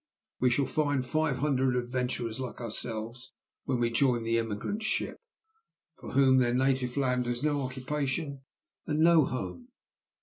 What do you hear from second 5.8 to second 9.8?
for whom their native land has no occupation and no home.